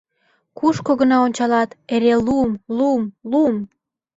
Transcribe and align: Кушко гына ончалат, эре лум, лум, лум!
Кушко 0.57 0.91
гына 1.01 1.17
ончалат, 1.25 1.69
эре 1.93 2.15
лум, 2.25 2.51
лум, 2.77 3.01
лум! 3.31 3.55